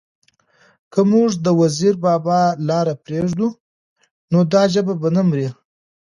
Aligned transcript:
که 0.91 0.99
موږ 1.11 1.29
د 1.45 1.47
وزیر 1.61 1.93
بابا 2.05 2.39
لاره 2.67 2.93
پرېږدو؛ 3.05 3.47
نو 4.31 4.39
دا 4.51 4.63
ژبه 4.73 4.93
به 5.01 5.09
نه 5.15 5.23
مري، 5.29 5.47